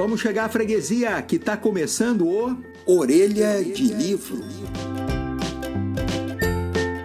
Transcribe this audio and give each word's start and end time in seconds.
Vamos 0.00 0.22
chegar 0.22 0.46
à 0.46 0.48
freguesia, 0.48 1.20
que 1.20 1.36
está 1.36 1.58
começando 1.58 2.26
o 2.26 2.56
Orelha 2.86 3.62
de 3.62 3.92
Livro. 3.92 4.42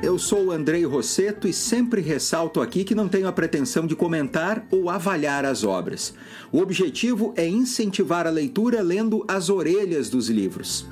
Eu 0.02 0.18
sou 0.18 0.46
o 0.46 0.52
Andrei 0.54 0.86
Rosseto 0.86 1.46
e 1.46 1.52
sempre 1.52 2.00
ressalto 2.00 2.62
aqui 2.62 2.86
que 2.86 2.96
não 2.96 3.10
tenho 3.10 3.28
a 3.28 3.34
pretensão 3.34 3.86
de 3.86 3.98
comentar 3.98 4.66
ou 4.72 4.90
avaliar 4.90 5.44
as 5.44 5.66
obras. 5.66 6.14
O 6.54 6.62
objetivo 6.62 7.34
é 7.36 7.46
incentivar 7.46 8.26
a 8.26 8.30
leitura 8.30 8.82
lendo 8.82 9.26
as 9.28 9.50
orelhas 9.50 10.10
dos 10.10 10.30
livros. 10.30 10.88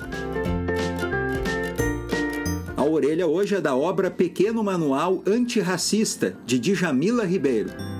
A 2.76 2.84
orelha 2.84 3.26
hoje 3.26 3.54
é 3.54 3.62
da 3.62 3.74
obra 3.74 4.10
Pequeno 4.10 4.62
Manual 4.62 5.22
Antirracista, 5.26 6.36
de 6.44 6.58
Djamila 6.58 7.24
Ribeiro. 7.24 7.93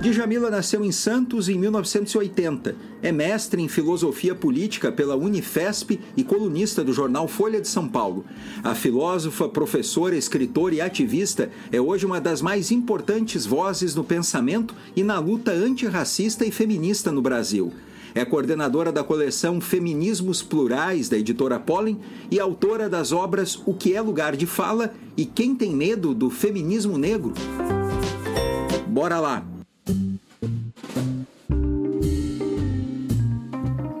Djamila 0.00 0.48
nasceu 0.48 0.84
em 0.84 0.92
Santos 0.92 1.48
em 1.48 1.58
1980. 1.58 2.76
É 3.02 3.10
mestre 3.10 3.60
em 3.60 3.66
filosofia 3.66 4.32
política 4.32 4.92
pela 4.92 5.16
Unifesp 5.16 5.98
e 6.16 6.22
colunista 6.22 6.84
do 6.84 6.92
jornal 6.92 7.26
Folha 7.26 7.60
de 7.60 7.66
São 7.66 7.88
Paulo. 7.88 8.24
A 8.62 8.76
filósofa, 8.76 9.48
professora, 9.48 10.16
escritora 10.16 10.76
e 10.76 10.80
ativista 10.80 11.50
é 11.72 11.80
hoje 11.80 12.06
uma 12.06 12.20
das 12.20 12.40
mais 12.40 12.70
importantes 12.70 13.44
vozes 13.44 13.96
no 13.96 14.04
pensamento 14.04 14.72
e 14.94 15.02
na 15.02 15.18
luta 15.18 15.50
antirracista 15.50 16.46
e 16.46 16.52
feminista 16.52 17.10
no 17.10 17.20
Brasil. 17.20 17.72
É 18.14 18.24
coordenadora 18.24 18.92
da 18.92 19.02
coleção 19.02 19.60
Feminismos 19.60 20.42
Plurais 20.42 21.08
da 21.08 21.18
editora 21.18 21.58
Pollen 21.58 21.98
e 22.30 22.38
autora 22.38 22.88
das 22.88 23.10
obras 23.10 23.60
O 23.66 23.74
que 23.74 23.94
é 23.94 24.00
Lugar 24.00 24.36
de 24.36 24.46
Fala 24.46 24.94
e 25.16 25.26
Quem 25.26 25.56
tem 25.56 25.74
Medo 25.74 26.14
do 26.14 26.30
Feminismo 26.30 26.96
Negro. 26.96 27.34
Bora 28.86 29.18
lá! 29.18 29.57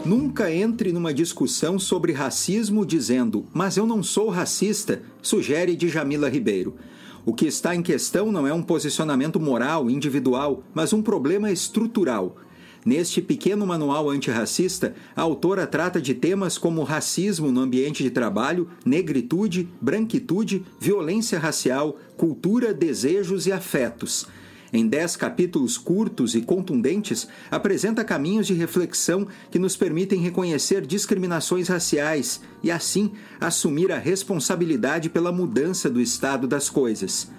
Nunca 0.04 0.52
entre 0.52 0.92
numa 0.92 1.12
discussão 1.12 1.78
sobre 1.78 2.12
racismo 2.12 2.84
dizendo, 2.84 3.46
mas 3.52 3.76
eu 3.76 3.86
não 3.86 4.02
sou 4.02 4.28
racista, 4.28 5.02
sugere 5.22 5.76
Djamila 5.76 6.28
Ribeiro. 6.28 6.76
O 7.24 7.34
que 7.34 7.46
está 7.46 7.74
em 7.74 7.82
questão 7.82 8.30
não 8.30 8.46
é 8.46 8.52
um 8.52 8.62
posicionamento 8.62 9.40
moral, 9.40 9.90
individual, 9.90 10.62
mas 10.74 10.92
um 10.92 11.02
problema 11.02 11.50
estrutural. 11.50 12.36
Neste 12.84 13.20
pequeno 13.20 13.66
manual 13.66 14.08
antirracista, 14.08 14.94
a 15.16 15.22
autora 15.22 15.66
trata 15.66 16.00
de 16.00 16.14
temas 16.14 16.56
como 16.56 16.84
racismo 16.84 17.50
no 17.50 17.60
ambiente 17.60 18.02
de 18.02 18.10
trabalho, 18.10 18.68
negritude, 18.84 19.68
branquitude, 19.80 20.64
violência 20.80 21.38
racial, 21.38 21.98
cultura, 22.16 22.72
desejos 22.72 23.46
e 23.46 23.52
afetos 23.52 24.26
em 24.72 24.86
dez 24.86 25.16
capítulos 25.16 25.78
curtos 25.78 26.34
e 26.34 26.42
contundentes, 26.42 27.28
apresenta 27.50 28.04
caminhos 28.04 28.46
de 28.46 28.54
reflexão 28.54 29.26
que 29.50 29.58
nos 29.58 29.76
permitem 29.76 30.20
reconhecer 30.20 30.86
discriminações 30.86 31.68
raciais 31.68 32.40
e, 32.62 32.70
assim, 32.70 33.12
assumir 33.40 33.90
a 33.92 33.98
responsabilidade 33.98 35.08
pela 35.08 35.32
mudança 35.32 35.88
do 35.88 36.00
estado 36.00 36.46
das 36.46 36.68
coisas. 36.68 37.30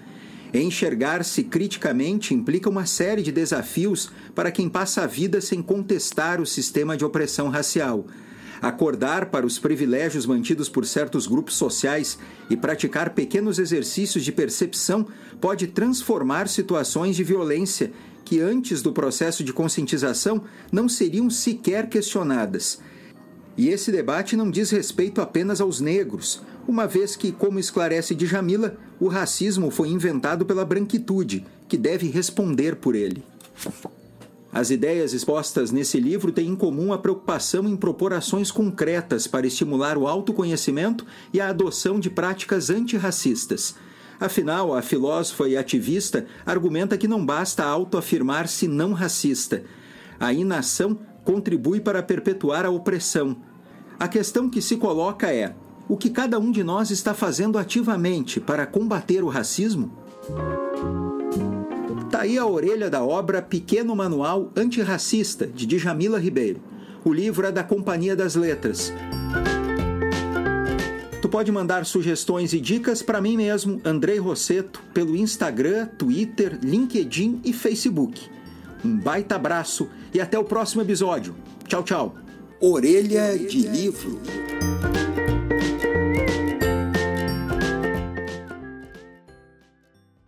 Enxergar-se 0.52 1.44
criticamente 1.44 2.34
implica 2.34 2.70
uma 2.70 2.88
série 2.88 3.22
de 3.22 3.32
desafios 3.32 4.12
para 4.34 4.52
quem 4.52 4.68
passa 4.68 5.04
a 5.04 5.08
vida 5.08 5.40
sem 5.40 5.62
contestar 5.62 6.42
o 6.42 6.46
sistema 6.46 6.98
de 6.98 7.06
opressão 7.06 7.50
racial 7.50 8.08
acordar 8.62 9.28
para 9.28 9.46
os 9.46 9.58
privilégios 9.58 10.26
mantidos 10.26 10.70
por 10.70 10.86
certos 10.86 11.28
grupos 11.28 11.56
sociais 11.56 12.18
e 12.50 12.58
praticar 12.58 13.12
pequenos 13.12 13.60
exercícios 13.60 14.24
de 14.24 14.32
percepção 14.32 15.08
pode 15.40 15.68
transformar 15.68 16.48
situações 16.48 17.16
de 17.16 17.24
violência 17.24 17.92
que 18.26 18.40
antes 18.40 18.82
do 18.82 18.94
processo 18.94 19.44
de 19.44 19.52
conscientização 19.52 20.44
não 20.72 20.88
seriam 20.88 21.30
sequer 21.30 21.90
questionadas. 21.90 22.80
E 23.58 23.70
esse 23.70 23.92
debate 23.92 24.38
não 24.38 24.50
diz 24.50 24.70
respeito 24.70 25.20
apenas 25.20 25.60
aos 25.60 25.82
negros, 25.82 26.42
uma 26.68 26.88
vez 26.88 27.16
que, 27.16 27.32
como 27.32 27.60
esclarece 27.60 28.14
Djamila, 28.14 28.78
o 29.00 29.08
racismo 29.08 29.72
foi 29.72 29.90
inventado 29.90 30.46
pela 30.46 30.64
branquitude, 30.64 31.46
que 31.68 31.76
deve 31.76 32.08
responder 32.10 32.76
por 32.76 32.96
ele. 32.96 33.24
As 34.52 34.72
ideias 34.72 35.14
expostas 35.14 35.72
nesse 35.72 36.00
livro 36.00 36.32
têm 36.32 36.48
em 36.50 36.56
comum 36.56 36.92
a 36.92 36.98
preocupação 36.98 37.68
em 37.68 37.78
propor 37.78 38.14
ações 38.14 38.50
concretas 38.50 39.28
para 39.28 39.46
estimular 39.46 39.96
o 39.98 40.08
autoconhecimento 40.08 41.06
e 41.32 41.40
a 41.40 41.50
adoção 41.50 42.00
de 42.00 42.10
práticas 42.10 42.72
antirracistas. 42.72 43.76
Afinal, 44.20 44.74
a 44.74 44.82
filósofa 44.82 45.48
e 45.48 45.56
ativista 45.56 46.26
argumenta 46.46 46.98
que 46.98 47.08
não 47.08 47.24
basta 47.24 47.64
autoafirmar-se 47.64 48.68
não 48.68 48.92
racista. 48.92 49.64
A 50.20 50.34
inação 50.34 51.00
contribui 51.24 51.80
para 51.80 52.02
perpetuar 52.02 52.66
a 52.66 52.72
opressão. 52.72 53.38
A 54.00 54.08
questão 54.08 54.50
que 54.50 54.62
se 54.62 54.78
coloca 54.78 55.32
é: 55.32 55.56
o 55.88 55.96
que 55.96 56.10
cada 56.10 56.40
um 56.40 56.52
de 56.52 56.64
nós 56.64 56.90
está 56.90 57.14
fazendo 57.14 57.58
ativamente 57.58 58.40
para 58.40 58.66
combater 58.66 59.24
o 59.24 59.28
racismo? 59.28 59.94
Tá 62.10 62.22
aí 62.22 62.38
a 62.38 62.46
orelha 62.46 62.90
da 62.90 63.04
obra 63.04 63.42
Pequeno 63.42 63.96
Manual 63.96 64.52
Antirracista, 64.56 65.48
de 65.48 65.66
Djamila 65.66 66.20
Ribeiro. 66.20 66.62
O 67.04 67.14
livro 67.14 67.48
é 67.48 67.52
da 67.52 67.64
Companhia 67.64 68.16
das 68.16 68.36
Letras. 68.36 68.94
Tu 71.22 71.28
pode 71.28 71.52
mandar 71.52 71.86
sugestões 71.86 72.54
e 72.54 72.60
dicas 72.60 73.02
para 73.02 73.22
mim 73.22 73.38
mesmo, 73.38 73.82
Andrei 73.84 74.18
Rosseto, 74.18 74.82
pelo 74.94 75.16
Instagram, 75.16 75.86
Twitter, 75.98 76.58
LinkedIn 76.64 77.42
e 77.44 77.54
Facebook. 77.54 78.22
Um 78.84 78.98
baita 78.98 79.36
abraço 79.36 79.90
e 80.14 80.22
até 80.22 80.40
o 80.40 80.44
próximo 80.44 80.82
episódio. 80.82 81.36
Tchau, 81.68 81.84
tchau. 81.84 82.16
Orelha 82.62 83.38
de 83.38 83.68
livro. 83.68 84.20